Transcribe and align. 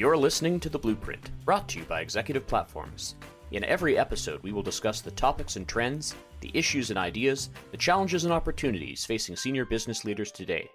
You're 0.00 0.16
listening 0.16 0.58
to 0.60 0.70
The 0.70 0.78
Blueprint, 0.78 1.28
brought 1.44 1.68
to 1.68 1.78
you 1.78 1.84
by 1.84 2.00
Executive 2.00 2.46
Platforms. 2.46 3.16
In 3.50 3.64
every 3.64 3.98
episode, 3.98 4.42
we 4.42 4.50
will 4.50 4.62
discuss 4.62 5.02
the 5.02 5.10
topics 5.10 5.56
and 5.56 5.68
trends, 5.68 6.14
the 6.40 6.50
issues 6.54 6.88
and 6.88 6.98
ideas, 6.98 7.50
the 7.70 7.76
challenges 7.76 8.24
and 8.24 8.32
opportunities 8.32 9.04
facing 9.04 9.36
senior 9.36 9.66
business 9.66 10.02
leaders 10.06 10.32
today. 10.32 10.70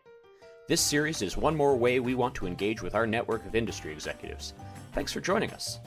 This 0.67 0.79
series 0.79 1.23
is 1.23 1.37
one 1.37 1.57
more 1.57 1.75
way 1.75 1.99
we 1.99 2.13
want 2.13 2.35
to 2.35 2.45
engage 2.45 2.83
with 2.83 2.93
our 2.93 3.07
network 3.07 3.43
of 3.47 3.55
industry 3.55 3.91
executives. 3.91 4.53
Thanks 4.93 5.11
for 5.11 5.21
joining 5.21 5.49
us. 5.53 5.79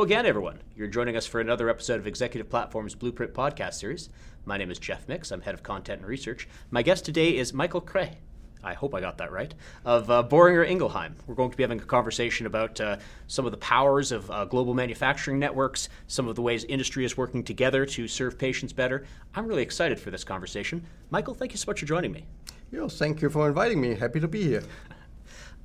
Again, 0.00 0.24
everyone. 0.24 0.58
You're 0.74 0.88
joining 0.88 1.14
us 1.14 1.26
for 1.26 1.40
another 1.42 1.68
episode 1.68 2.00
of 2.00 2.06
Executive 2.06 2.48
Platform's 2.48 2.94
Blueprint 2.94 3.34
podcast 3.34 3.74
series. 3.74 4.08
My 4.46 4.56
name 4.56 4.70
is 4.70 4.78
Jeff 4.78 5.06
Mix. 5.06 5.30
I'm 5.30 5.42
head 5.42 5.52
of 5.52 5.62
content 5.62 6.00
and 6.00 6.08
research. 6.08 6.48
My 6.70 6.80
guest 6.80 7.04
today 7.04 7.36
is 7.36 7.52
Michael 7.52 7.82
Kraich. 7.82 8.14
I 8.64 8.72
hope 8.72 8.94
I 8.94 9.00
got 9.00 9.18
that 9.18 9.30
right, 9.30 9.54
of 9.84 10.10
uh, 10.10 10.24
Boehringer 10.26 10.66
Ingelheim. 10.66 11.12
We're 11.26 11.34
going 11.34 11.50
to 11.50 11.56
be 11.56 11.62
having 11.62 11.80
a 11.80 11.84
conversation 11.84 12.46
about 12.46 12.80
uh, 12.80 12.96
some 13.26 13.44
of 13.44 13.52
the 13.52 13.58
powers 13.58 14.10
of 14.10 14.30
uh, 14.30 14.46
global 14.46 14.72
manufacturing 14.72 15.38
networks, 15.38 15.90
some 16.06 16.28
of 16.28 16.34
the 16.34 16.42
ways 16.42 16.64
industry 16.64 17.04
is 17.04 17.18
working 17.18 17.44
together 17.44 17.84
to 17.84 18.08
serve 18.08 18.38
patients 18.38 18.72
better. 18.72 19.04
I'm 19.34 19.46
really 19.46 19.62
excited 19.62 20.00
for 20.00 20.10
this 20.10 20.24
conversation. 20.24 20.82
Michael, 21.10 21.34
thank 21.34 21.52
you 21.52 21.58
so 21.58 21.70
much 21.70 21.80
for 21.80 21.86
joining 21.86 22.10
me. 22.10 22.24
Yes, 22.72 22.96
thank 22.96 23.20
you 23.20 23.28
for 23.28 23.46
inviting 23.46 23.78
me. 23.78 23.94
Happy 23.94 24.18
to 24.18 24.28
be 24.28 24.44
here. 24.44 24.62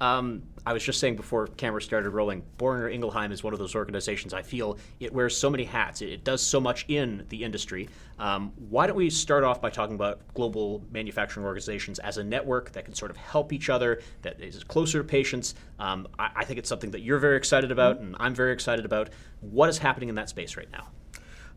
Um, 0.02 0.44
I 0.66 0.74
was 0.74 0.84
just 0.84 1.00
saying 1.00 1.16
before 1.16 1.48
camera 1.48 1.82
started 1.82 2.10
rolling, 2.10 2.44
Boehringer 2.58 2.94
Ingelheim 2.94 3.32
is 3.32 3.44
one 3.44 3.54
of 3.54 3.60
those 3.60 3.76
organizations 3.76 4.34
I 4.34 4.42
feel 4.42 4.78
it 5.00 5.14
wears 5.14 5.38
so 5.38 5.50
many 5.50 5.64
hats. 5.64 6.02
It, 6.02 6.10
it 6.10 6.24
does 6.24 6.42
so 6.42 6.60
much 6.60 6.86
in 6.88 7.26
the 7.30 7.44
industry. 7.44 7.88
Um, 8.18 8.52
why 8.70 8.88
don't 8.88 8.96
we 8.96 9.10
start 9.10 9.44
off 9.44 9.62
by 9.62 9.70
talking 9.70 9.96
about 9.96 10.22
global 10.34 10.84
manufacturing 10.92 11.46
organizations 11.46 12.00
as 12.00 12.18
a 12.18 12.24
network 12.24 12.72
that 12.72 12.86
can 12.86 12.94
sort 12.94 13.12
of 13.12 13.18
help 13.18 13.54
each 13.54 13.70
other, 13.70 14.02
that 14.24 14.42
is 14.42 14.64
closer 14.64 15.00
to 15.00 15.04
patients? 15.04 15.54
Um, 15.80 16.08
I, 16.18 16.32
I, 16.38 16.46
think 16.46 16.58
it's 16.58 16.70
something 16.70 16.92
that 16.92 17.02
you're 17.02 17.20
very 17.20 17.38
excited 17.38 17.72
about, 17.72 17.98
mm-hmm. 17.98 18.08
and 18.08 18.16
I'm 18.20 18.34
very 18.34 18.54
excited 18.54 18.86
about. 18.86 19.10
What 19.42 19.70
is 19.70 19.78
happening 19.78 20.10
in 20.10 20.16
that 20.16 20.30
space 20.30 20.58
right 20.58 20.72
now? 20.72 20.88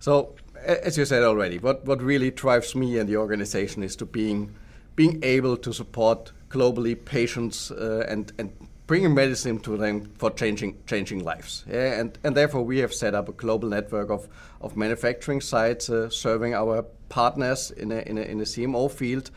So, 0.00 0.34
as 0.64 0.98
you 0.98 1.04
said 1.04 1.22
already, 1.22 1.58
what, 1.58 1.84
what 1.86 2.02
really 2.02 2.30
drives 2.30 2.74
me 2.74 2.98
and 2.98 3.08
the 3.08 3.16
organization 3.16 3.82
is 3.82 3.96
to 3.96 4.06
being 4.06 4.54
being 4.94 5.20
able 5.22 5.56
to 5.56 5.72
support 5.72 6.32
globally 6.48 6.94
patients 7.04 7.70
uh, 7.70 8.06
and 8.08 8.32
and 8.38 8.50
bringing 8.86 9.14
medicine 9.14 9.60
to 9.60 9.76
them 9.76 10.10
for 10.18 10.30
changing 10.30 10.76
changing 10.86 11.22
lives. 11.22 11.64
Yeah, 11.70 12.00
and 12.00 12.18
and 12.24 12.36
therefore 12.36 12.62
we 12.64 12.78
have 12.78 12.92
set 12.92 13.14
up 13.14 13.28
a 13.28 13.32
global 13.32 13.68
network 13.68 14.10
of 14.10 14.28
of 14.60 14.76
manufacturing 14.76 15.40
sites 15.40 15.88
uh, 15.90 16.08
serving 16.10 16.54
our 16.54 16.84
partners 17.08 17.70
in 17.70 17.92
a 17.92 18.00
in 18.00 18.18
a, 18.18 18.22
in 18.22 18.40
a 18.40 18.44
CMO 18.44 18.90
field, 18.90 19.30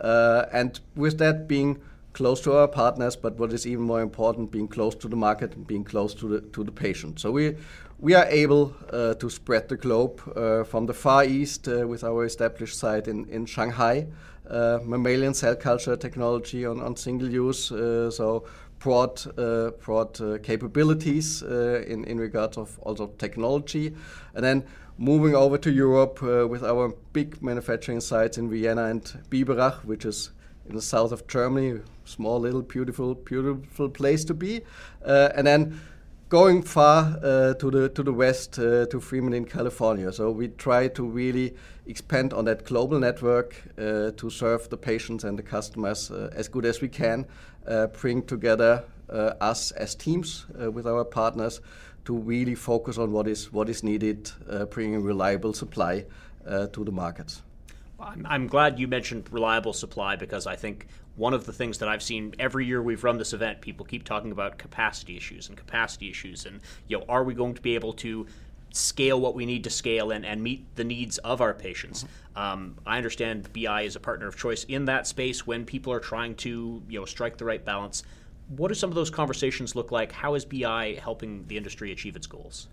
uh, 0.00 0.44
and 0.52 0.80
with 0.94 1.18
that 1.18 1.48
being 1.48 1.80
close 2.12 2.40
to 2.40 2.52
our 2.56 2.68
partners, 2.68 3.14
but 3.14 3.38
what 3.38 3.52
is 3.52 3.66
even 3.66 3.84
more 3.84 4.00
important, 4.00 4.50
being 4.50 4.68
close 4.68 4.94
to 4.94 5.06
the 5.06 5.16
market 5.16 5.54
and 5.54 5.66
being 5.66 5.84
close 5.84 6.14
to 6.14 6.28
the 6.28 6.40
to 6.40 6.64
the 6.64 6.72
patient. 6.72 7.20
So 7.20 7.30
we 7.30 7.56
we 7.98 8.14
are 8.14 8.26
able 8.26 8.74
uh, 8.92 9.14
to 9.14 9.30
spread 9.30 9.68
the 9.68 9.76
globe 9.76 10.20
uh, 10.36 10.64
from 10.64 10.86
the 10.86 10.94
Far 10.94 11.24
East 11.24 11.68
uh, 11.68 11.86
with 11.86 12.04
our 12.04 12.24
established 12.24 12.78
site 12.78 13.06
in 13.06 13.26
in 13.28 13.46
Shanghai 13.46 14.06
mammalian 14.84 15.34
cell 15.34 15.56
culture 15.56 15.96
technology 15.96 16.64
on, 16.66 16.80
on 16.80 16.96
single 16.96 17.28
use. 17.28 17.72
Uh, 17.72 18.10
so 18.10 18.44
broad, 18.78 19.20
uh, 19.38 19.70
broad 19.84 20.20
uh, 20.20 20.38
capabilities 20.42 21.42
uh, 21.42 21.82
in, 21.86 22.04
in 22.04 22.18
regards 22.18 22.56
of 22.56 22.78
also 22.80 23.08
technology. 23.18 23.94
And 24.34 24.44
then 24.44 24.64
moving 24.98 25.34
over 25.34 25.58
to 25.58 25.70
Europe 25.70 26.22
uh, 26.22 26.46
with 26.46 26.62
our 26.62 26.94
big 27.12 27.42
manufacturing 27.42 28.00
sites 28.00 28.38
in 28.38 28.50
Vienna 28.50 28.84
and 28.84 29.02
Biberach, 29.30 29.84
which 29.84 30.04
is 30.04 30.30
in 30.68 30.74
the 30.74 30.82
south 30.82 31.12
of 31.12 31.26
Germany, 31.26 31.80
small 32.04 32.40
little 32.40 32.62
beautiful 32.62 33.14
beautiful 33.14 33.88
place 33.88 34.24
to 34.24 34.34
be. 34.34 34.62
and 35.04 35.46
then 35.46 35.80
going 36.28 36.62
far 36.62 37.18
uh, 37.22 37.54
to 37.54 37.70
the 37.70 37.88
to 37.90 38.02
the 38.02 38.12
west 38.12 38.58
uh, 38.58 38.86
to 38.86 39.00
Fremont 39.00 39.34
in 39.34 39.44
California. 39.44 40.12
So 40.12 40.30
we 40.30 40.48
try 40.48 40.88
to 40.88 41.04
really 41.04 41.54
expand 41.86 42.32
on 42.32 42.44
that 42.46 42.64
global 42.64 42.98
network 42.98 43.54
uh, 43.78 44.10
to 44.16 44.30
serve 44.30 44.68
the 44.68 44.76
patients 44.76 45.24
and 45.24 45.38
the 45.38 45.42
customers 45.42 46.10
uh, 46.10 46.30
as 46.34 46.48
good 46.48 46.64
as 46.64 46.80
we 46.80 46.88
can. 46.88 47.26
Uh, 47.66 47.86
bring 47.88 48.22
together 48.22 48.84
uh, 49.10 49.32
us 49.40 49.72
as 49.72 49.94
teams 49.94 50.46
with 50.72 50.86
our 50.86 51.04
partners 51.04 51.60
to 52.04 52.16
really 52.16 52.54
focus 52.54 52.98
on 52.98 53.10
what 53.10 53.26
is 53.26 53.52
what 53.52 53.68
is 53.68 53.82
needed, 53.82 54.30
bringing 54.70 55.02
reliable 55.02 55.52
supply 55.52 56.04
to 56.72 56.84
the 56.84 56.92
markets. 56.92 57.42
I'm 57.98 58.46
glad 58.46 58.78
you 58.78 58.86
mentioned 58.86 59.26
reliable 59.32 59.72
supply 59.72 60.16
because 60.16 60.46
I 60.46 60.54
think 60.54 60.86
one 61.16 61.32
of 61.32 61.46
the 61.46 61.52
things 61.52 61.78
that 61.78 61.88
I've 61.88 62.02
seen 62.02 62.34
every 62.38 62.66
year 62.66 62.82
we've 62.82 63.02
run 63.02 63.18
this 63.18 63.32
event, 63.32 63.60
people 63.60 63.84
keep 63.84 64.04
talking 64.04 64.32
about 64.32 64.58
capacity 64.58 65.16
issues 65.16 65.48
and 65.48 65.56
capacity 65.56 66.10
issues, 66.10 66.46
and 66.46 66.60
you 66.88 66.98
know, 66.98 67.04
are 67.08 67.24
we 67.24 67.34
going 67.34 67.54
to 67.54 67.62
be 67.62 67.74
able 67.74 67.94
to 67.94 68.26
scale 68.70 69.18
what 69.18 69.34
we 69.34 69.46
need 69.46 69.64
to 69.64 69.70
scale 69.70 70.10
and, 70.10 70.26
and 70.26 70.42
meet 70.42 70.66
the 70.76 70.84
needs 70.84 71.18
of 71.18 71.40
our 71.40 71.54
patients? 71.54 72.04
Um, 72.36 72.76
I 72.86 72.98
understand 72.98 73.48
BI 73.52 73.82
is 73.82 73.96
a 73.96 74.00
partner 74.00 74.26
of 74.26 74.36
choice 74.36 74.64
in 74.64 74.84
that 74.84 75.06
space 75.06 75.46
when 75.46 75.64
people 75.64 75.92
are 75.92 76.00
trying 76.00 76.34
to 76.36 76.82
you 76.88 76.98
know 77.00 77.06
strike 77.06 77.38
the 77.38 77.44
right 77.44 77.64
balance. 77.64 78.02
What 78.48 78.68
do 78.68 78.74
some 78.74 78.90
of 78.90 78.94
those 78.94 79.10
conversations 79.10 79.74
look 79.74 79.90
like? 79.90 80.12
How 80.12 80.34
is 80.34 80.44
BI 80.44 80.98
helping 81.02 81.46
the 81.48 81.56
industry 81.56 81.90
achieve 81.92 82.14
its 82.14 82.26
goals? 82.26 82.68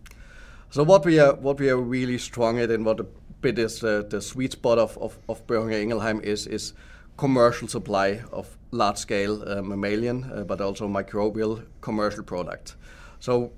So 0.69 0.83
what 0.83 1.05
we 1.05 1.19
are 1.19 1.35
what 1.35 1.59
we 1.59 1.69
are 1.69 1.77
really 1.77 2.17
strong 2.17 2.59
at 2.59 2.71
and 2.71 2.85
what 2.85 2.99
a 2.99 3.05
bit 3.41 3.57
is 3.57 3.83
uh, 3.83 4.03
the 4.09 4.21
sweet 4.21 4.53
spot 4.53 4.77
of, 4.79 4.97
of, 4.97 5.17
of 5.29 5.45
Boehringer 5.47 5.81
Ingelheim 5.81 6.21
is 6.21 6.47
is 6.47 6.73
commercial 7.17 7.67
supply 7.67 8.21
of 8.31 8.57
large 8.71 8.97
scale 8.97 9.43
uh, 9.47 9.61
mammalian, 9.61 10.23
uh, 10.23 10.43
but 10.43 10.61
also 10.61 10.87
microbial 10.87 11.63
commercial 11.81 12.23
product. 12.23 12.75
So 13.19 13.51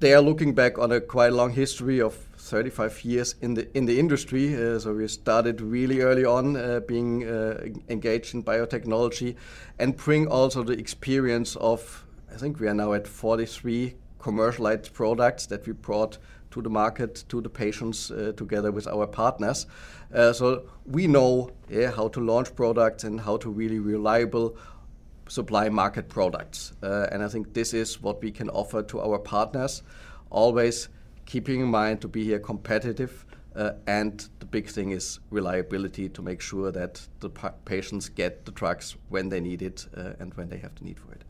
they 0.00 0.14
are 0.14 0.20
looking 0.20 0.54
back 0.54 0.78
on 0.78 0.92
a 0.92 1.00
quite 1.00 1.32
long 1.32 1.52
history 1.52 2.00
of 2.00 2.14
35 2.36 3.04
years 3.04 3.34
in 3.40 3.54
the 3.54 3.76
in 3.76 3.86
the 3.86 3.98
industry. 3.98 4.54
Uh, 4.54 4.78
so 4.78 4.94
we 4.94 5.08
started 5.08 5.60
really 5.60 6.00
early 6.00 6.24
on 6.24 6.56
uh, 6.56 6.80
being 6.86 7.24
uh, 7.26 7.66
engaged 7.88 8.34
in 8.34 8.42
biotechnology, 8.42 9.36
and 9.78 9.96
bring 9.96 10.28
also 10.28 10.62
the 10.62 10.78
experience 10.78 11.56
of 11.56 12.04
I 12.32 12.36
think 12.36 12.60
we 12.60 12.68
are 12.68 12.74
now 12.74 12.92
at 12.92 13.08
43 13.08 13.94
commercialized 14.18 14.92
products 14.92 15.46
that 15.46 15.66
we 15.66 15.72
brought 15.72 16.18
to 16.50 16.62
the 16.62 16.70
market, 16.70 17.24
to 17.28 17.40
the 17.40 17.48
patients, 17.48 18.10
uh, 18.10 18.32
together 18.36 18.72
with 18.72 18.86
our 18.86 19.06
partners. 19.06 19.66
Uh, 20.12 20.32
so 20.32 20.68
we 20.86 21.06
know 21.06 21.50
yeah, 21.68 21.90
how 21.90 22.08
to 22.08 22.20
launch 22.20 22.54
products 22.54 23.04
and 23.04 23.20
how 23.20 23.36
to 23.36 23.50
really 23.50 23.78
reliable 23.78 24.56
supply 25.28 25.68
market 25.68 26.08
products. 26.08 26.72
Uh, 26.82 27.06
and 27.12 27.22
I 27.22 27.28
think 27.28 27.52
this 27.52 27.74
is 27.74 28.00
what 28.00 28.22
we 28.22 28.30
can 28.30 28.48
offer 28.50 28.82
to 28.82 29.00
our 29.00 29.18
partners, 29.18 29.82
always 30.30 30.88
keeping 31.26 31.60
in 31.60 31.68
mind 31.68 32.00
to 32.00 32.08
be 32.08 32.24
here 32.24 32.38
competitive. 32.38 33.26
Uh, 33.54 33.72
and 33.86 34.28
the 34.38 34.46
big 34.46 34.68
thing 34.68 34.90
is 34.90 35.20
reliability 35.30 36.08
to 36.08 36.22
make 36.22 36.40
sure 36.40 36.70
that 36.70 37.06
the 37.20 37.28
pa- 37.28 37.54
patients 37.64 38.08
get 38.08 38.44
the 38.44 38.52
drugs 38.52 38.96
when 39.08 39.28
they 39.28 39.40
need 39.40 39.62
it 39.62 39.86
uh, 39.96 40.12
and 40.20 40.32
when 40.34 40.48
they 40.48 40.58
have 40.58 40.74
the 40.76 40.84
need 40.84 40.98
for 40.98 41.12
it. 41.12 41.24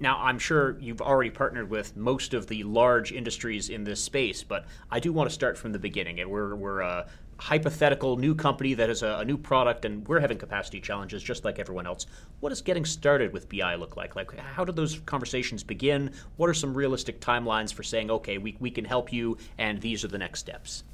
Now, 0.00 0.18
I'm 0.18 0.38
sure 0.38 0.78
you've 0.80 1.02
already 1.02 1.28
partnered 1.28 1.68
with 1.68 1.94
most 1.94 2.32
of 2.32 2.46
the 2.46 2.64
large 2.64 3.12
industries 3.12 3.68
in 3.68 3.84
this 3.84 4.02
space, 4.02 4.42
but 4.42 4.64
I 4.90 4.98
do 4.98 5.12
want 5.12 5.28
to 5.28 5.34
start 5.34 5.58
from 5.58 5.72
the 5.72 5.78
beginning. 5.78 6.20
And 6.20 6.30
we're, 6.30 6.54
we're 6.54 6.80
a 6.80 7.06
hypothetical 7.36 8.16
new 8.16 8.34
company 8.34 8.72
that 8.74 8.88
has 8.88 9.02
a, 9.02 9.18
a, 9.18 9.24
new 9.26 9.36
product, 9.36 9.84
and 9.84 10.06
we're 10.08 10.20
having 10.20 10.38
capacity 10.38 10.80
challenges 10.80 11.22
just 11.22 11.44
like 11.44 11.58
everyone 11.58 11.86
else. 11.86 12.06
What 12.40 12.48
does 12.48 12.62
getting 12.62 12.86
started 12.86 13.34
with 13.34 13.48
BI 13.50 13.74
look 13.74 13.98
like? 13.98 14.16
Like, 14.16 14.34
how 14.38 14.64
do 14.64 14.72
those 14.72 15.00
conversations 15.04 15.62
begin? 15.62 16.10
What 16.36 16.48
are 16.48 16.54
some 16.54 16.74
realistic 16.74 17.20
timelines 17.20 17.72
for 17.72 17.82
saying, 17.82 18.10
okay, 18.10 18.38
we, 18.38 18.56
we 18.58 18.70
can 18.70 18.86
help 18.86 19.12
you, 19.12 19.36
and 19.58 19.80
these 19.82 20.02
are 20.02 20.08
the 20.08 20.18
next 20.18 20.40
steps? 20.40 20.84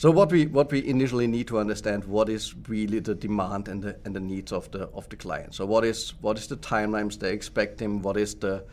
So 0.00 0.10
what 0.10 0.32
we 0.32 0.46
what 0.46 0.72
we 0.72 0.82
initially 0.86 1.26
need 1.26 1.46
to 1.48 1.58
understand 1.58 2.04
what 2.04 2.30
is 2.30 2.54
really 2.68 3.00
the 3.00 3.14
demand 3.14 3.68
and 3.68 3.82
the 3.82 3.96
and 4.06 4.16
the 4.16 4.20
needs 4.20 4.50
of 4.50 4.70
the 4.70 4.88
of 4.94 5.06
the 5.10 5.16
client. 5.16 5.54
So 5.54 5.66
what 5.66 5.84
is 5.84 6.14
what 6.22 6.38
is 6.38 6.46
the 6.46 6.56
timelines 6.56 7.18
they 7.18 7.34
expect 7.34 7.80
him? 7.80 8.00
What 8.00 8.16
is 8.16 8.34
the 8.34 8.64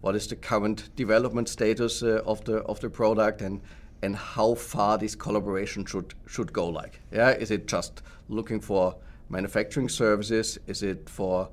what 0.00 0.16
is 0.16 0.26
the 0.26 0.34
current 0.34 0.90
development 0.96 1.48
status 1.48 2.02
uh, 2.02 2.22
of 2.26 2.42
the 2.46 2.56
of 2.64 2.80
the 2.80 2.90
product 2.90 3.42
and 3.42 3.60
and 4.02 4.16
how 4.16 4.54
far 4.54 4.98
this 4.98 5.14
collaboration 5.14 5.86
should 5.86 6.14
should 6.26 6.52
go 6.52 6.66
like 6.66 6.98
yeah 7.12 7.30
is 7.30 7.52
it 7.52 7.68
just 7.68 8.02
looking 8.28 8.60
for 8.60 8.96
manufacturing 9.28 9.88
services 9.88 10.58
is 10.66 10.82
it 10.82 11.08
for 11.08 11.48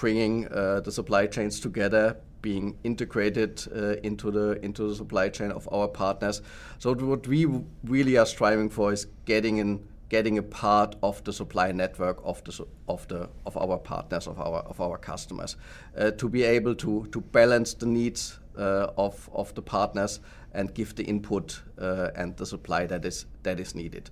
bringing 0.00 0.46
uh, 0.48 0.80
the 0.80 0.92
supply 0.92 1.26
chains 1.26 1.60
together 1.60 2.16
being 2.42 2.76
integrated 2.84 3.62
uh, 3.74 3.96
into 4.02 4.30
the 4.30 4.64
into 4.64 4.88
the 4.88 4.94
supply 4.94 5.28
chain 5.28 5.50
of 5.50 5.68
our 5.72 5.88
partners. 5.88 6.42
So 6.78 6.94
what 6.94 7.26
we 7.26 7.46
really 7.84 8.16
are 8.18 8.26
striving 8.26 8.70
for 8.70 8.92
is 8.92 9.06
getting 9.24 9.58
in 9.58 9.80
getting 10.08 10.38
a 10.38 10.42
part 10.42 10.94
of 11.02 11.24
the 11.24 11.32
supply 11.32 11.72
network 11.72 12.20
of 12.24 12.44
the 12.44 12.64
of 12.86 13.08
the 13.08 13.28
of 13.44 13.56
our 13.56 13.78
partners 13.78 14.28
of 14.28 14.38
our 14.38 14.60
of 14.60 14.80
our 14.80 14.98
customers 14.98 15.56
uh, 15.98 16.10
to 16.12 16.28
be 16.28 16.44
able 16.44 16.74
to 16.74 17.06
to 17.06 17.20
balance 17.20 17.74
the 17.74 17.86
needs 17.86 18.38
uh, 18.58 18.86
of 18.96 19.28
of 19.32 19.54
the 19.54 19.62
partners 19.62 20.20
and 20.52 20.72
give 20.74 20.94
the 20.94 21.02
input 21.04 21.62
uh, 21.80 22.10
and 22.14 22.36
the 22.36 22.46
supply 22.46 22.86
that 22.86 23.04
is 23.04 23.26
that 23.42 23.58
is 23.60 23.74
needed. 23.74 24.10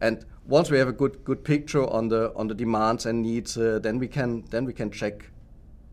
And 0.00 0.24
once 0.46 0.70
we 0.70 0.78
have 0.78 0.88
a 0.88 0.92
good 0.92 1.24
good 1.24 1.44
picture 1.44 1.84
on 1.84 2.08
the 2.08 2.32
on 2.34 2.48
the 2.48 2.54
demands 2.54 3.06
and 3.06 3.22
needs, 3.22 3.56
uh, 3.56 3.78
then 3.82 3.98
we 3.98 4.08
can 4.08 4.44
then 4.50 4.64
we 4.64 4.72
can 4.72 4.90
check 4.90 5.30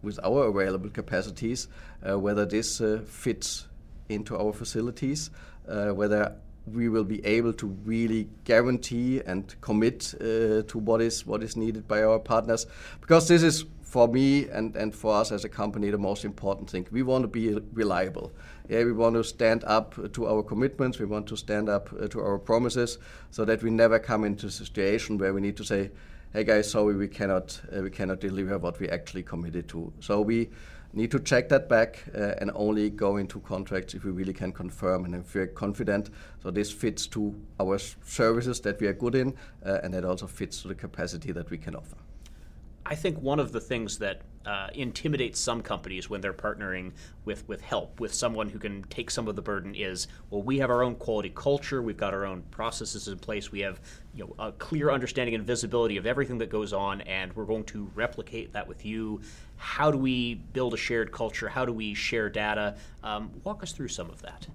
with 0.01 0.19
our 0.23 0.47
available 0.47 0.89
capacities 0.89 1.67
uh, 2.07 2.19
whether 2.19 2.45
this 2.45 2.81
uh, 2.81 3.01
fits 3.05 3.67
into 4.09 4.38
our 4.38 4.53
facilities, 4.53 5.31
uh, 5.67 5.89
whether 5.89 6.35
we 6.71 6.88
will 6.88 7.03
be 7.03 7.25
able 7.25 7.53
to 7.53 7.67
really 7.85 8.29
guarantee 8.45 9.21
and 9.25 9.55
commit 9.61 10.13
uh, 10.15 10.63
to 10.63 10.77
what 10.79 11.01
is 11.01 11.25
what 11.25 11.44
is 11.44 11.55
needed 11.55 11.88
by 11.88 12.03
our 12.03 12.19
partners, 12.19 12.67
because 13.01 13.27
this 13.27 13.44
is 13.44 13.65
for 13.93 14.07
me 14.07 14.47
and, 14.49 14.75
and 14.75 14.95
for 14.95 15.13
us 15.13 15.31
as 15.31 15.45
a 15.45 15.49
company 15.49 15.91
the 15.91 15.97
most 15.99 16.25
important 16.25 16.67
thing. 16.67 16.87
We 16.91 17.03
want 17.03 17.21
to 17.21 17.27
be 17.27 17.53
reliable. 17.73 18.31
Yeah, 18.67 18.85
we 18.85 18.91
want 18.91 19.13
to 19.13 19.23
stand 19.23 19.63
up 19.65 20.13
to 20.13 20.25
our 20.25 20.41
commitments. 20.41 20.97
We 20.97 21.05
want 21.05 21.27
to 21.27 21.37
stand 21.37 21.69
up 21.69 21.89
uh, 21.93 22.07
to 22.07 22.19
our 22.19 22.39
promises, 22.39 22.97
so 23.29 23.45
that 23.45 23.61
we 23.61 23.69
never 23.69 23.99
come 23.99 24.23
into 24.23 24.47
a 24.47 24.51
situation 24.51 25.19
where 25.19 25.31
we 25.31 25.41
need 25.41 25.57
to 25.57 25.63
say, 25.63 25.91
"Hey 26.33 26.43
guys, 26.43 26.71
sorry, 26.71 26.95
we 26.95 27.07
cannot 27.07 27.61
uh, 27.71 27.83
we 27.83 27.91
cannot 27.91 28.19
deliver 28.19 28.57
what 28.57 28.79
we 28.79 28.89
actually 28.89 29.21
committed 29.21 29.67
to." 29.67 29.93
So 29.99 30.21
we 30.21 30.49
need 30.93 31.11
to 31.11 31.19
check 31.19 31.49
that 31.49 31.69
back 31.69 32.03
uh, 32.15 32.41
and 32.41 32.49
only 32.55 32.89
go 32.89 33.17
into 33.17 33.41
contracts 33.41 33.93
if 33.93 34.05
we 34.05 34.11
really 34.11 34.33
can 34.33 34.51
confirm 34.51 35.05
and 35.05 35.13
if 35.13 35.35
we're 35.35 35.53
confident. 35.53 36.09
So 36.41 36.49
this 36.49 36.71
fits 36.71 37.05
to 37.07 37.35
our 37.59 37.77
services 37.77 38.59
that 38.61 38.81
we 38.81 38.87
are 38.87 38.93
good 38.93 39.13
in, 39.13 39.35
uh, 39.63 39.83
and 39.83 39.93
that 39.93 40.03
also 40.03 40.25
fits 40.25 40.63
to 40.63 40.67
the 40.67 40.75
capacity 40.75 41.31
that 41.33 41.51
we 41.51 41.59
can 41.59 41.75
offer. 41.75 41.97
I 42.85 42.95
think 42.95 43.21
one 43.21 43.39
of 43.39 43.51
the 43.51 43.62
things 43.62 43.97
that 44.00 44.21
uh, 44.45 44.68
intimidates 44.74 45.39
some 45.39 45.62
companies 45.62 46.09
when 46.09 46.19
they're 46.19 46.33
partnering 46.33 46.91
with, 47.24 47.47
with 47.47 47.62
help, 47.62 48.00
with 48.01 48.13
someone 48.13 48.50
who 48.50 48.59
can 48.59 48.83
take 48.83 49.09
some 49.09 49.27
of 49.30 49.38
the 49.38 49.41
burden 49.41 49.74
is, 49.74 50.07
well, 50.30 50.41
we 50.41 50.57
have 50.59 50.69
our 50.69 50.83
own 50.83 50.95
quality 50.95 51.31
culture, 51.33 51.81
we've 51.81 51.97
got 51.97 52.13
our 52.13 52.25
own 52.25 52.41
processes 52.51 53.07
in 53.07 53.18
place, 53.18 53.51
we 53.51 53.62
have 53.62 53.80
you 54.13 54.25
know, 54.25 54.35
a 54.45 54.51
clear 54.51 54.91
understanding 54.91 55.33
and 55.33 55.45
visibility 55.45 55.95
of 55.95 56.06
everything 56.06 56.38
that 56.39 56.50
goes 56.50 56.74
on, 56.74 57.01
and 57.01 57.33
we're 57.35 57.45
going 57.45 57.63
to 57.63 57.89
replicate 57.95 58.51
that 58.51 58.68
with 58.68 58.86
you. 58.86 59.21
How 59.56 59.89
do 59.89 59.97
we 59.97 60.36
build 60.36 60.74
a 60.74 60.77
shared 60.77 61.13
culture? 61.13 61.47
How 61.47 61.63
do 61.63 61.71
we 61.71 61.94
share 61.94 62.29
data? 62.29 62.75
Um, 63.01 63.31
walk 63.45 63.63
us 63.63 63.71
through 63.71 63.88
some 63.88 64.09
of 64.09 64.21
that. 64.24 64.47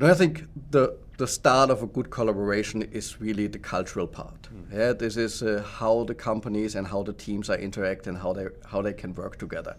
No, 0.00 0.10
I 0.10 0.14
think 0.14 0.48
the 0.72 0.96
the 1.22 1.28
start 1.28 1.70
of 1.70 1.84
a 1.84 1.86
good 1.86 2.10
collaboration 2.10 2.82
is 2.90 3.20
really 3.20 3.46
the 3.46 3.58
cultural 3.58 4.08
part. 4.08 4.42
Mm. 4.42 4.76
Yeah, 4.76 4.92
this 4.92 5.16
is 5.16 5.40
uh, 5.40 5.62
how 5.78 6.02
the 6.02 6.14
companies 6.14 6.74
and 6.74 6.84
how 6.84 7.04
the 7.04 7.12
teams 7.12 7.48
are 7.48 7.56
interact 7.56 8.08
and 8.08 8.18
how 8.18 8.32
they 8.32 8.46
how 8.66 8.82
they 8.82 8.92
can 8.92 9.14
work 9.14 9.38
together. 9.38 9.76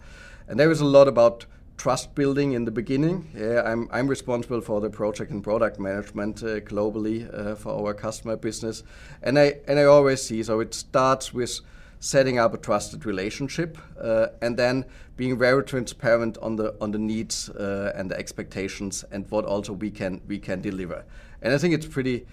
And 0.48 0.57
there 0.57 0.72
is 0.72 0.80
a 0.80 0.86
lot 0.86 1.07
about 1.10 1.45
trust 1.75 2.16
building 2.16 2.54
in 2.54 2.63
the 2.63 2.72
beginning. 2.72 3.28
Yeah, 3.36 3.62
I'm 3.72 3.90
I'm 3.92 4.07
responsible 4.07 4.62
for 4.62 4.80
the 4.80 4.90
project 4.90 5.31
and 5.31 5.44
product 5.44 5.80
management 5.80 6.44
uh, 6.44 6.62
globally 6.62 7.28
uh, 7.28 7.56
for 7.56 7.72
our 7.80 7.94
customer 7.94 8.38
business, 8.38 8.84
and 9.22 9.38
I 9.38 9.60
and 9.68 9.78
I 9.80 9.84
always 9.84 10.22
see 10.22 10.44
so 10.44 10.62
it 10.62 10.74
starts 10.74 11.34
with 11.34 11.60
setting 12.00 12.38
up 12.38 12.54
a 12.54 12.57
trusted 12.57 13.06
relationship, 13.06 13.78
uh, 14.01 14.28
and 14.42 14.57
then 14.57 14.86
being 15.16 15.39
very 15.39 15.63
transparent 15.63 16.38
on 16.42 16.56
the 16.56 16.74
on 16.81 16.92
the 16.92 17.00
needs 17.00 17.50
uh, 17.50 18.00
and 18.00 18.12
the 18.12 18.18
expectations 18.18 19.06
and 19.12 19.25
what 19.31 19.46
also 19.46 19.74
we 19.74 19.92
can 19.92 20.22
we 20.28 20.39
can 20.39 20.62
deliver. 20.62 21.04
And 21.44 21.54
I 21.54 21.57
think 21.60 21.75
it's 21.75 21.86
pretty 21.86 22.25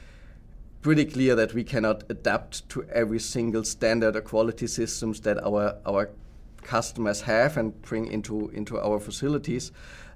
pretty 0.81 1.05
clear 1.05 1.35
that 1.35 1.53
we 1.53 1.63
cannot 1.63 2.05
adapt 2.09 2.67
to 2.71 2.85
every 2.85 3.19
single 3.19 3.65
standard 3.65 4.17
or 4.17 4.23
quality 4.23 4.67
systems 4.67 5.21
that 5.21 5.37
our 5.45 5.77
our 5.85 6.09
customers 6.63 7.23
have 7.23 7.59
and 7.59 7.83
bring 7.83 8.07
into 8.07 8.49
into 8.51 8.79
our 8.81 8.99
facilities. 9.01 9.73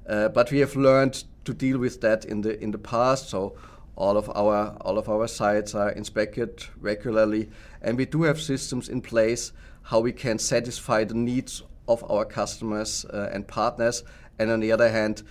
Uh, 0.08 0.28
but 0.28 0.50
we 0.50 0.60
have 0.60 0.76
learned 0.76 1.24
to 1.44 1.52
deal 1.52 1.78
with 1.78 2.00
that 2.00 2.24
in 2.24 2.40
the 2.40 2.58
in 2.62 2.70
the 2.70 2.78
past. 2.78 3.28
So 3.28 3.56
all 3.96 4.16
of 4.16 4.30
our 4.30 4.76
all 4.80 4.96
of 4.96 5.08
our 5.08 5.28
sites 5.28 5.74
are 5.74 5.90
inspected 5.90 6.64
regularly, 6.80 7.50
and 7.82 7.98
we 7.98 8.06
do 8.06 8.22
have 8.22 8.40
systems 8.40 8.88
in 8.88 9.02
place 9.02 9.52
how 9.82 10.00
we 10.00 10.12
can 10.12 10.38
satisfy 10.38 11.04
the 11.04 11.14
needs 11.14 11.62
of 11.86 12.02
our 12.10 12.24
customers 12.24 13.04
uh, 13.12 13.28
and 13.32 13.46
partners, 13.46 14.04
and 14.38 14.50
on 14.50 14.60
the 14.60 14.72
other 14.72 14.88
hand, 14.88 15.22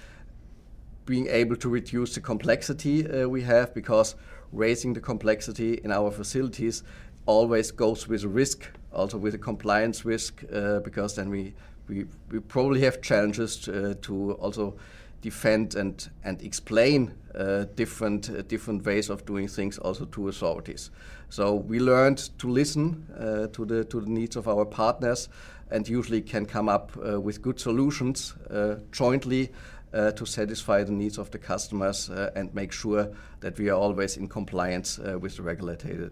being 1.06 1.28
able 1.28 1.56
to 1.56 1.70
reduce 1.70 2.14
the 2.14 2.22
complexity 2.22 3.10
uh, 3.10 3.28
we 3.28 3.42
have 3.42 3.74
because 3.74 4.16
raising 4.52 4.94
the 4.94 5.02
complexity 5.02 5.80
in 5.84 5.92
our 5.92 6.12
facilities 6.12 6.84
always 7.26 7.72
goes 7.72 8.08
with 8.08 8.24
risk, 8.24 8.68
also 8.92 9.18
with 9.18 9.34
a 9.34 9.38
compliance 9.38 10.06
risk, 10.06 10.44
uh, 10.54 10.80
because 10.80 11.16
then 11.16 11.30
we, 11.30 11.54
we, 11.88 12.06
we 12.30 12.40
probably 12.40 12.82
have 12.82 13.02
challenges 13.02 13.68
uh, 13.68 13.94
to 14.02 14.34
also 14.34 14.76
defend 15.22 15.76
and, 15.76 16.10
and 16.24 16.42
explain 16.42 17.14
uh, 17.34 17.66
different, 17.76 18.30
uh, 18.30 18.42
different 18.44 18.86
ways 18.86 19.10
of 19.10 19.26
doing 19.26 19.48
things 19.48 19.78
also 19.80 20.06
to 20.06 20.28
authorities. 20.28 20.92
So 21.30 21.56
we 21.56 21.80
learned 21.80 22.30
to 22.40 22.50
listen 22.50 23.08
uh, 23.18 23.48
to, 23.48 23.66
the, 23.66 23.86
to 23.86 24.02
the 24.02 24.10
needs 24.10 24.36
of 24.36 24.48
our 24.48 24.66
partners 24.66 25.30
and 25.72 25.88
usually 25.88 26.22
can 26.22 26.46
come 26.46 26.70
up 26.70 26.92
uh, 26.98 27.20
with 27.20 27.42
good 27.42 27.60
solutions 27.60 28.36
uh, 28.52 28.76
jointly 28.92 29.50
uh, 29.94 30.12
to 30.12 30.26
satisfy 30.26 30.84
the 30.84 30.92
needs 30.92 31.18
of 31.18 31.32
the 31.32 31.38
customers 31.38 32.10
and 32.10 32.54
make 32.54 32.72
sure 32.72 33.10
that 33.40 33.58
we 33.58 33.70
are 33.70 33.78
always 33.78 34.18
in 34.18 34.28
compliance 34.28 34.98
with 34.98 35.38
the 35.38 35.44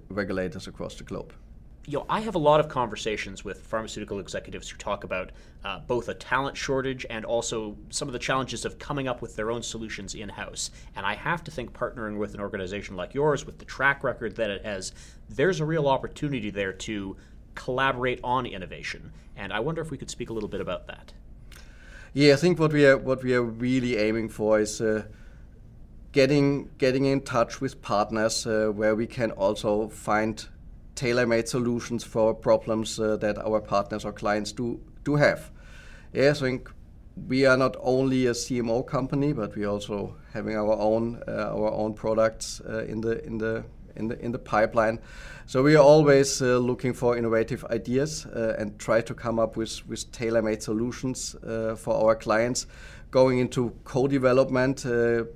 regulators 0.10 0.68
across 0.68 0.95
the 0.95 1.04
globe 1.04 1.33
you 1.88 1.98
know, 1.98 2.06
I 2.10 2.19
have 2.22 2.36
a 2.36 2.39
lot 2.39 2.60
of 2.60 2.69
conversations 2.69 3.44
with 3.44 3.62
pharmaceutical 3.66 4.19
executives 4.19 4.69
who 4.69 4.78
talk 4.78 5.04
about 5.04 5.31
uh, 5.63 5.80
both 5.80 6.10
a 6.10 6.13
talent 6.13 6.56
shortage 6.56 7.06
and 7.10 7.25
also 7.25 7.75
some 7.89 8.07
of 8.07 8.13
the 8.13 8.19
challenges 8.19 8.66
of 8.66 8.78
coming 8.78 9.07
up 9.07 9.22
with 9.22 9.36
their 9.36 9.50
own 9.50 9.63
solutions 9.63 10.13
in 10.13 10.30
house. 10.30 10.69
And 10.95 11.06
I 11.06 11.16
have 11.16 11.44
to 11.45 11.51
think 11.51 11.74
partnering 11.74 12.18
with 12.18 12.36
an 12.36 12.39
organization 12.39 12.95
like 12.95 13.13
yours, 13.13 13.45
with 13.45 13.57
the 13.57 13.66
track 13.66 14.04
record 14.04 14.36
that 14.36 14.51
it 14.51 14.63
has, 14.63 14.94
there's 15.30 15.60
a 15.60 15.66
real 15.66 15.88
opportunity 15.88 16.51
there 16.51 16.74
to 16.74 17.18
collaborate 17.56 18.19
on 18.24 18.45
innovation. 18.45 19.12
And 19.36 19.51
I 19.51 19.60
wonder 19.60 19.81
if 19.81 19.89
we 19.89 19.98
could 19.98 20.10
speak 20.10 20.30
a 20.30 20.33
little 20.33 20.50
bit 20.50 20.62
about 20.62 20.88
that. 20.88 21.13
Yeah, 22.13 22.33
I 22.33 22.35
think 22.35 22.59
what 22.59 22.73
we 22.73 22.85
are 22.85 22.97
what 22.97 23.23
we 23.23 23.33
are 23.33 23.43
really 23.43 23.97
aiming 23.97 24.29
for 24.29 24.59
is. 24.59 24.81
Uh, 24.81 25.03
getting 26.11 26.69
getting 26.77 27.05
in 27.05 27.21
touch 27.21 27.61
with 27.61 27.81
partners 27.81 28.45
uh, 28.45 28.69
where 28.73 28.95
we 28.95 29.07
can 29.07 29.31
also 29.31 29.87
find 29.89 30.47
tailor-made 30.95 31.47
solutions 31.47 32.03
for 32.03 32.33
problems 32.33 32.99
uh, 32.99 33.17
that 33.17 33.37
our 33.37 33.61
partners 33.61 34.05
or 34.05 34.11
clients 34.11 34.51
do 34.51 34.79
do 35.03 35.15
have. 35.15 35.51
Yes, 36.13 36.41
I 36.41 36.45
think 36.45 36.69
we 37.27 37.45
are 37.45 37.57
not 37.57 37.75
only 37.80 38.27
a 38.27 38.31
CMO 38.31 38.85
company, 38.85 39.33
but 39.33 39.56
we 39.56 39.65
also 39.65 40.15
having 40.33 40.56
our 40.56 40.73
own 40.73 41.21
uh, 41.27 41.56
our 41.56 41.71
own 41.71 41.94
products 41.94 42.61
uh, 42.61 42.83
in 42.85 43.01
the 43.01 43.23
in 43.25 43.37
the 43.37 43.63
in 43.95 44.07
the 44.07 44.19
in 44.19 44.31
the 44.31 44.40
pipeline. 44.40 45.00
So 45.45 45.64
we 45.64 45.76
are 45.76 45.83
always 45.83 46.42
uh, 46.42 46.57
looking 46.57 46.94
for 46.94 47.18
innovative 47.18 47.66
ideas 47.66 48.26
uh, 48.26 48.56
and 48.57 48.80
try 48.80 49.02
to 49.02 49.14
come 49.14 49.38
up 49.38 49.57
with 49.57 49.88
with 49.88 50.12
tailor-made 50.12 50.64
solutions 50.64 51.36
uh, 51.36 51.76
for 51.76 51.95
our 51.95 52.16
clients. 52.16 52.68
Going 53.12 53.40
into 53.40 53.74
co-development, 53.83 54.86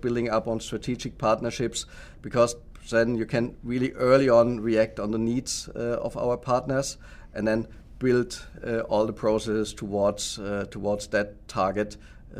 building 0.02 0.30
up 0.30 0.48
on 0.48 0.62
strategic 0.62 1.18
partnerships, 1.18 1.86
because 2.22 2.56
then 2.90 3.16
you 3.16 3.26
can 3.26 3.56
really 3.64 3.92
early 3.94 4.30
on 4.30 4.62
react 4.62 5.00
on 5.00 5.12
the 5.12 5.18
needs 5.18 5.70
uh, 5.76 5.98
of 6.02 6.16
our 6.18 6.38
partners 6.38 6.98
and 7.34 7.48
then 7.48 7.68
build 8.00 8.46
uh, 8.66 8.80
all 8.82 9.06
the 9.06 9.14
processes 9.14 9.74
towards 9.74 10.40
uh, 10.40 10.66
towards 10.72 11.08
that 11.08 11.48
target 11.48 11.98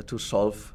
to 0.08 0.18
solve 0.18 0.74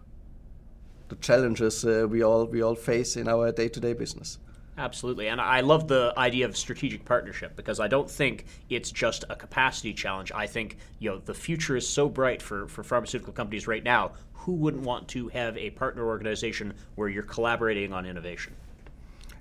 the 1.09 1.17
challenges 1.17 1.85
we 1.85 2.23
all 2.23 2.47
we 2.47 2.63
all 2.63 2.75
face 2.75 3.17
in 3.17 3.29
our 3.29 3.53
day-to-day 3.53 3.95
business. 3.95 4.39
Absolutely. 4.79 5.29
And 5.29 5.41
I 5.41 5.61
love 5.61 5.89
the 5.89 6.15
idea 6.17 6.47
of 6.47 6.57
strategic 6.57 7.05
partnership 7.05 7.55
because 7.57 7.81
I 7.81 7.89
don't 7.89 8.11
think 8.11 8.47
it's 8.71 8.91
just 8.91 9.25
a 9.29 9.37
capacity 9.37 9.93
challenge. 9.93 10.33
I 10.33 10.47
think, 10.47 10.79
you 10.99 11.11
know, 11.11 11.19
the 11.19 11.35
future 11.35 11.77
is 11.77 11.87
so 11.87 12.09
bright 12.09 12.41
for, 12.41 12.67
for 12.67 12.83
pharmaceutical 12.83 13.33
companies 13.33 13.67
right 13.67 13.85
now. 13.85 14.12
Who 14.33 14.53
wouldn't 14.53 14.85
want 14.85 15.07
to 15.09 15.29
have 15.29 15.57
a 15.59 15.71
partner 15.71 16.07
organization 16.07 16.73
where 16.95 17.09
you're 17.09 17.23
collaborating 17.23 17.93
on 17.93 18.07
innovation? 18.07 18.55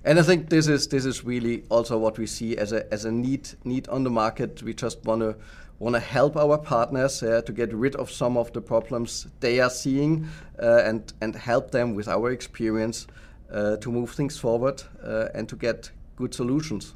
And 0.04 0.18
I 0.18 0.22
think 0.22 0.48
this 0.48 0.66
is 0.66 0.88
this 0.88 1.04
is 1.04 1.24
really 1.24 1.64
also 1.68 1.98
what 1.98 2.18
we 2.18 2.26
see 2.26 2.56
as 2.56 2.72
a 2.72 2.90
as 2.92 3.04
a 3.04 3.12
need 3.12 3.50
need 3.64 3.86
on 3.88 4.02
the 4.02 4.10
market. 4.10 4.62
We 4.62 4.72
just 4.72 5.04
want 5.04 5.20
to 5.20 5.36
want 5.78 5.94
to 5.94 6.00
help 6.00 6.36
our 6.36 6.56
partners 6.56 7.22
uh, 7.22 7.42
to 7.42 7.52
get 7.52 7.72
rid 7.74 7.96
of 7.96 8.10
some 8.10 8.36
of 8.36 8.52
the 8.52 8.60
problems 8.62 9.26
they 9.40 9.60
are 9.60 9.70
seeing 9.70 10.26
uh, 10.62 10.82
and 10.84 11.12
and 11.20 11.36
help 11.36 11.70
them 11.70 11.94
with 11.94 12.08
our 12.08 12.30
experience 12.30 13.06
to 13.50 13.90
move 13.90 14.10
things 14.12 14.38
forward 14.38 14.82
uh, 15.04 15.28
and 15.34 15.48
to 15.48 15.56
get 15.56 15.90
good 16.16 16.34
solutions. 16.34 16.94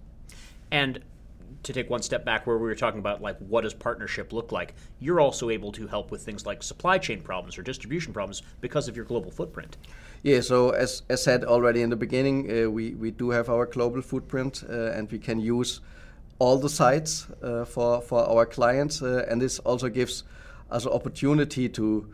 And 0.70 1.00
to 1.64 1.72
take 1.72 1.90
one 1.90 2.02
step 2.02 2.24
back 2.24 2.46
where 2.46 2.58
we 2.58 2.64
were 2.64 2.74
talking 2.74 3.00
about 3.00 3.20
like 3.20 3.38
what 3.38 3.62
does 3.62 3.74
partnership 3.74 4.32
look 4.32 4.52
like 4.52 4.74
you're 5.00 5.20
also 5.20 5.50
able 5.50 5.72
to 5.72 5.86
help 5.86 6.10
with 6.10 6.22
things 6.22 6.46
like 6.46 6.62
supply 6.62 6.98
chain 6.98 7.20
problems 7.20 7.58
or 7.58 7.62
distribution 7.62 8.12
problems 8.12 8.42
because 8.60 8.86
of 8.86 8.96
your 8.96 9.04
global 9.04 9.30
footprint 9.30 9.76
yeah 10.22 10.40
so 10.40 10.70
as, 10.70 11.02
as 11.08 11.22
said 11.22 11.44
already 11.44 11.82
in 11.82 11.90
the 11.90 11.96
beginning 11.96 12.50
uh, 12.50 12.70
we, 12.70 12.94
we 12.94 13.10
do 13.10 13.30
have 13.30 13.48
our 13.48 13.66
global 13.66 14.02
footprint 14.02 14.62
uh, 14.68 14.90
and 14.92 15.10
we 15.10 15.18
can 15.18 15.40
use 15.40 15.80
all 16.38 16.58
the 16.58 16.68
sites 16.68 17.26
uh, 17.42 17.64
for, 17.64 18.00
for 18.02 18.28
our 18.28 18.44
clients 18.44 19.02
uh, 19.02 19.24
and 19.28 19.40
this 19.40 19.58
also 19.60 19.88
gives 19.88 20.24
us 20.70 20.84
an 20.84 20.92
opportunity 20.92 21.68
to 21.68 22.06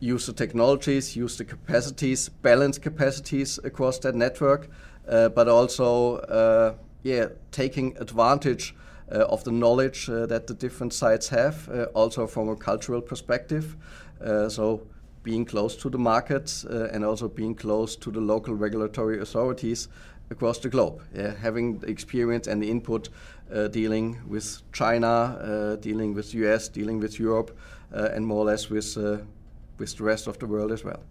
use 0.00 0.26
the 0.26 0.32
technologies 0.32 1.16
use 1.16 1.36
the 1.36 1.44
capacities 1.44 2.28
balance 2.28 2.78
capacities 2.78 3.58
across 3.64 3.98
that 3.98 4.14
network 4.14 4.68
uh, 5.08 5.28
but 5.30 5.48
also 5.48 6.16
uh, 6.16 6.74
yeah, 7.02 7.28
taking 7.50 7.96
advantage 7.98 8.74
uh, 9.10 9.24
of 9.28 9.42
the 9.44 9.52
knowledge 9.52 10.08
uh, 10.10 10.26
that 10.26 10.46
the 10.46 10.54
different 10.54 10.92
sites 10.92 11.28
have, 11.28 11.68
uh, 11.70 11.84
also 11.94 12.26
from 12.26 12.48
a 12.48 12.56
cultural 12.56 13.00
perspective. 13.00 13.76
Uh, 14.22 14.48
so 14.48 14.82
being 15.22 15.44
close 15.44 15.76
to 15.76 15.90
the 15.90 15.98
markets 15.98 16.64
and 16.64 17.04
also 17.04 17.28
being 17.28 17.54
close 17.54 17.96
to 17.96 18.10
the 18.10 18.20
local 18.20 18.54
regulatory 18.54 19.20
authorities 19.20 19.88
across 20.30 20.58
the 20.58 20.68
globe. 20.68 21.02
Yeah, 21.14 21.34
having 21.34 21.78
the 21.78 21.88
experience 21.88 22.46
and 22.46 22.62
the 22.62 22.70
input 22.70 23.08
dealing 23.70 24.18
with 24.26 24.62
China, 24.72 25.76
dealing 25.80 26.14
with 26.14 26.32
US, 26.34 26.68
dealing 26.68 26.98
with 26.98 27.18
Europe, 27.18 27.56
and 27.90 28.26
more 28.26 28.38
or 28.38 28.46
less 28.46 28.70
with, 28.70 28.96
with 29.78 29.96
the 29.96 30.04
rest 30.04 30.26
of 30.26 30.38
the 30.38 30.46
world 30.46 30.72
as 30.72 30.84
well. 30.84 31.02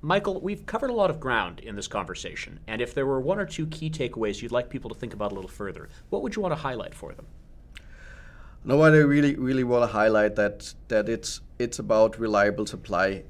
Michael, 0.00 0.40
we've 0.40 0.66
covered 0.66 0.90
a 0.90 0.94
lot 0.94 1.08
of 1.08 1.18
ground 1.18 1.60
in 1.60 1.76
this 1.76 1.88
conversation, 1.88 2.60
and 2.66 2.82
if 2.82 2.92
there 2.92 3.06
were 3.06 3.20
one 3.20 3.38
or 3.38 3.46
two 3.46 3.66
key 3.66 3.88
takeaways 3.88 4.42
you'd 4.42 4.52
like 4.52 4.68
people 4.68 4.90
to 4.90 4.94
think 4.94 5.14
about 5.14 5.32
a 5.32 5.34
little 5.34 5.48
further, 5.48 5.88
what 6.10 6.22
would 6.22 6.36
you 6.36 6.42
want 6.42 6.52
to 6.52 6.60
highlight 6.60 6.94
for 6.94 7.14
them? 7.14 7.26
No, 8.64 8.82
I 8.82 8.90
really, 8.90 9.34
really 9.36 9.64
want 9.64 9.82
to 9.82 9.92
highlight 9.92 10.36
that 10.36 10.74
that 10.88 11.08
it's 11.08 11.40
it's 11.58 11.78
about 11.78 12.18
reliable 12.18 12.66
supply 12.66 13.24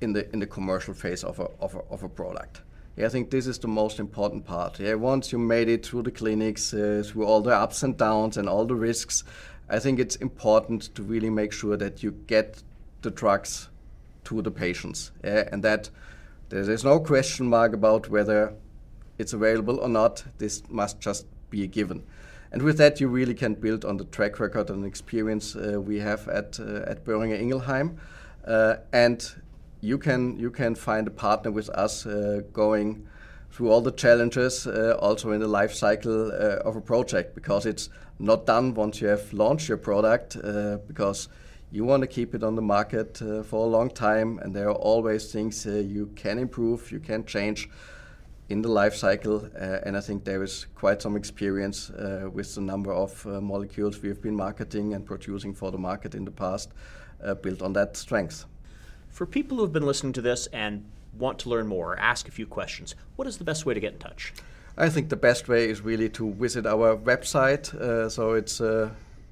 in 0.00 0.12
the 0.12 0.30
in 0.32 0.40
the 0.40 0.46
commercial 0.46 0.94
phase 0.94 1.24
of 1.24 1.40
a 1.40 1.48
of 1.60 1.74
a, 1.74 1.80
of 1.90 2.02
a 2.02 2.08
product. 2.08 2.62
Yeah, 2.96 3.06
I 3.06 3.08
think 3.08 3.30
this 3.30 3.46
is 3.46 3.58
the 3.58 3.68
most 3.68 3.98
important 3.98 4.44
part. 4.44 4.78
Yeah, 4.80 4.94
once 4.94 5.32
you 5.32 5.38
made 5.38 5.68
it 5.68 5.84
through 5.84 6.02
the 6.02 6.10
clinics, 6.10 6.72
uh, 6.72 7.02
through 7.04 7.24
all 7.24 7.40
the 7.40 7.50
ups 7.50 7.82
and 7.82 7.96
downs 7.96 8.36
and 8.36 8.48
all 8.48 8.66
the 8.66 8.76
risks, 8.76 9.24
I 9.68 9.78
think 9.78 9.98
it's 9.98 10.16
important 10.16 10.94
to 10.94 11.02
really 11.02 11.30
make 11.30 11.52
sure 11.52 11.76
that 11.76 12.02
you 12.02 12.12
get 12.26 12.62
the 13.02 13.10
drugs 13.10 13.68
to 14.24 14.42
the 14.42 14.50
patients, 14.50 15.12
and 15.22 15.62
that 15.62 15.90
there's 16.48 16.84
no 16.84 17.00
question 17.00 17.46
mark 17.46 17.72
about 17.74 18.08
whether 18.08 18.52
it's 19.18 19.32
available 19.32 19.78
or 19.78 19.88
not. 19.88 20.24
This 20.38 20.62
must 20.68 21.00
just 21.00 21.26
be 21.50 21.62
a 21.62 21.66
given. 21.66 22.02
And 22.52 22.62
with 22.62 22.78
that, 22.78 23.00
you 23.00 23.08
really 23.08 23.34
can 23.34 23.54
build 23.54 23.84
on 23.84 23.96
the 23.96 24.04
track 24.04 24.38
record 24.38 24.70
and 24.70 24.84
experience 24.84 25.56
uh, 25.56 25.80
we 25.80 25.98
have 25.98 26.28
at 26.28 26.60
uh, 26.60 26.90
at 26.90 27.04
Boehringer 27.04 27.40
Ingelheim, 27.40 27.98
uh, 28.46 28.76
and 28.92 29.42
you 29.80 29.98
can 29.98 30.38
you 30.38 30.50
can 30.50 30.74
find 30.76 31.08
a 31.08 31.10
partner 31.10 31.50
with 31.50 31.68
us 31.70 32.06
uh, 32.06 32.42
going 32.52 33.08
through 33.50 33.70
all 33.70 33.80
the 33.80 33.92
challenges, 33.92 34.66
uh, 34.66 34.96
also 35.00 35.32
in 35.32 35.40
the 35.40 35.48
life 35.48 35.72
cycle 35.72 36.32
uh, 36.32 36.68
of 36.68 36.76
a 36.76 36.80
project, 36.80 37.34
because 37.34 37.66
it's 37.66 37.88
not 38.18 38.46
done 38.46 38.74
once 38.74 39.00
you 39.00 39.08
have 39.08 39.32
launched 39.32 39.68
your 39.68 39.78
product, 39.78 40.36
because 40.86 41.28
you 41.74 41.84
want 41.84 42.02
to 42.02 42.06
keep 42.06 42.36
it 42.36 42.44
on 42.44 42.54
the 42.54 42.62
market 42.62 43.20
uh, 43.20 43.42
for 43.42 43.66
a 43.66 43.68
long 43.68 43.90
time, 43.90 44.38
and 44.38 44.54
there 44.54 44.68
are 44.68 44.76
always 44.76 45.32
things 45.32 45.66
uh, 45.66 45.70
you 45.72 46.06
can 46.14 46.38
improve, 46.38 46.92
you 46.92 47.00
can 47.00 47.24
change 47.24 47.68
in 48.48 48.62
the 48.62 48.68
life 48.68 48.94
cycle. 48.94 49.50
Uh, 49.60 49.80
and 49.84 49.96
I 49.96 50.00
think 50.00 50.22
there 50.24 50.44
is 50.44 50.66
quite 50.76 51.02
some 51.02 51.16
experience 51.16 51.90
uh, 51.90 52.30
with 52.32 52.54
the 52.54 52.60
number 52.60 52.92
of 52.92 53.26
uh, 53.26 53.40
molecules 53.40 54.00
we 54.00 54.08
have 54.08 54.22
been 54.22 54.36
marketing 54.36 54.94
and 54.94 55.04
producing 55.04 55.52
for 55.52 55.72
the 55.72 55.78
market 55.78 56.14
in 56.14 56.24
the 56.24 56.30
past, 56.30 56.70
uh, 57.24 57.34
built 57.34 57.60
on 57.60 57.72
that 57.72 57.96
strength. 57.96 58.44
For 59.08 59.26
people 59.26 59.56
who 59.56 59.64
have 59.64 59.72
been 59.72 59.86
listening 59.86 60.12
to 60.12 60.22
this 60.22 60.46
and 60.52 60.84
want 61.18 61.40
to 61.40 61.48
learn 61.48 61.66
more 61.66 61.94
or 61.94 61.98
ask 61.98 62.28
a 62.28 62.30
few 62.30 62.46
questions, 62.46 62.94
what 63.16 63.26
is 63.26 63.38
the 63.38 63.44
best 63.44 63.66
way 63.66 63.74
to 63.74 63.80
get 63.80 63.94
in 63.94 63.98
touch? 63.98 64.32
I 64.76 64.88
think 64.88 65.08
the 65.08 65.16
best 65.16 65.48
way 65.48 65.68
is 65.68 65.80
really 65.80 66.08
to 66.10 66.34
visit 66.34 66.66
our 66.66 66.96
website. 66.96 67.66
so 68.12 68.34
it's 68.34 68.60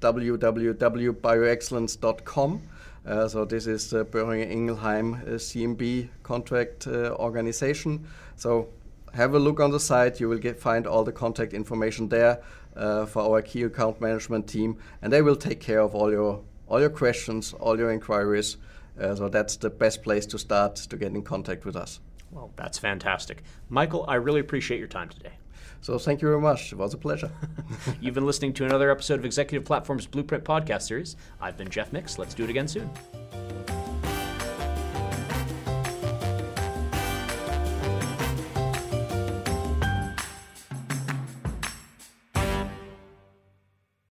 www.bioexcellence.com. 0.03 2.61
Uh, 3.05 3.27
so 3.27 3.45
this 3.45 3.67
is 3.67 3.89
the 3.89 4.05
Boehringer 4.05 4.49
Ingelheim 4.49 5.13
uh, 5.13 5.31
CMB 5.31 6.09
contract 6.23 6.87
uh, 6.87 7.13
organization. 7.15 8.07
So 8.35 8.69
have 9.13 9.33
a 9.33 9.39
look 9.39 9.59
on 9.59 9.71
the 9.71 9.79
site. 9.79 10.19
You 10.19 10.29
will 10.29 10.37
get, 10.37 10.59
find 10.59 10.87
all 10.87 11.03
the 11.03 11.11
contact 11.11 11.53
information 11.53 12.09
there 12.09 12.41
uh, 12.75 13.05
for 13.05 13.23
our 13.23 13.41
key 13.41 13.63
account 13.63 14.01
management 14.01 14.47
team, 14.47 14.77
and 15.01 15.11
they 15.11 15.21
will 15.21 15.35
take 15.35 15.59
care 15.59 15.81
of 15.81 15.95
all 15.95 16.11
your 16.11 16.41
all 16.67 16.79
your 16.79 16.89
questions, 16.89 17.53
all 17.59 17.77
your 17.77 17.91
inquiries. 17.91 18.57
Uh, 18.99 19.13
so 19.15 19.27
that's 19.27 19.57
the 19.57 19.69
best 19.69 20.01
place 20.01 20.25
to 20.25 20.39
start 20.39 20.75
to 20.75 20.97
get 20.97 21.11
in 21.11 21.21
contact 21.21 21.65
with 21.65 21.75
us. 21.75 21.99
Well, 22.31 22.51
that's 22.55 22.79
fantastic, 22.79 23.43
Michael. 23.69 24.05
I 24.07 24.15
really 24.15 24.39
appreciate 24.39 24.79
your 24.79 24.87
time 24.87 25.09
today. 25.09 25.33
So 25.81 25.97
thank 25.97 26.21
you 26.21 26.27
very 26.27 26.41
much. 26.41 26.71
It 26.71 26.77
was 26.77 26.93
a 26.93 26.97
pleasure. 26.97 27.31
You've 28.01 28.15
been 28.15 28.25
listening 28.25 28.53
to 28.53 28.65
another 28.65 28.89
episode 28.89 29.19
of 29.19 29.25
Executive 29.25 29.65
Platform's 29.65 30.05
Blueprint 30.07 30.43
podcast 30.43 30.83
series. 30.83 31.15
I've 31.41 31.57
been 31.57 31.69
Jeff 31.69 31.91
Mix. 31.93 32.17
Let's 32.17 32.33
do 32.33 32.43
it 32.43 32.49
again 32.49 32.67
soon. 32.67 32.89